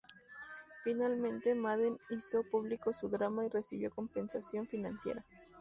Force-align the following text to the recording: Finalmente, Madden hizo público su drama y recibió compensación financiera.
Finalmente, 0.83 1.53
Madden 1.53 1.99
hizo 2.09 2.41
público 2.41 2.91
su 2.91 3.07
drama 3.07 3.45
y 3.45 3.49
recibió 3.49 3.91
compensación 3.91 4.65
financiera. 4.67 5.23